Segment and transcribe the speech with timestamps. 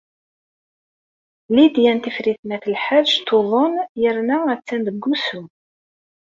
[1.55, 5.41] Lidya n Tifrit n At Lḥaǧ tuḍen yerna attan deg wusu.